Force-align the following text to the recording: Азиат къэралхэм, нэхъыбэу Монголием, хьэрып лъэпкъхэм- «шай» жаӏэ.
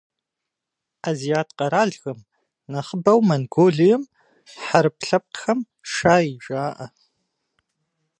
Азиат 1.09 1.49
къэралхэм, 1.57 2.19
нэхъыбэу 2.71 3.19
Монголием, 3.29 4.03
хьэрып 4.63 4.97
лъэпкъхэм- 5.07 5.59
«шай» 5.91 6.27
жаӏэ. 6.45 6.87